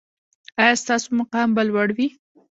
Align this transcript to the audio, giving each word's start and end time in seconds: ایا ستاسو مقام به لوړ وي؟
ایا 0.61 0.73
ستاسو 0.83 1.07
مقام 1.19 1.49
به 1.55 1.61
لوړ 1.69 1.87
وي؟ 1.97 2.07